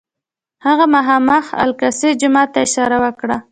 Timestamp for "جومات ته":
2.19-2.59